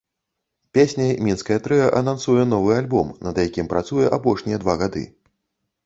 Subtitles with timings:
[0.77, 5.09] Песняй мінскае трыа анансуе новы альбом, над якім працуе апошнія два гады.